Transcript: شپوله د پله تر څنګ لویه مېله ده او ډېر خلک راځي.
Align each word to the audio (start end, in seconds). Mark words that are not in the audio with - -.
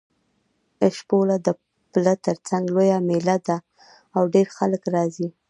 شپوله 0.97 1.35
د 1.45 1.47
پله 1.91 2.13
تر 2.25 2.37
څنګ 2.47 2.63
لویه 2.73 2.97
مېله 3.07 3.37
ده 3.47 3.57
او 4.15 4.23
ډېر 4.33 4.47
خلک 4.57 4.83
راځي. 4.95 5.27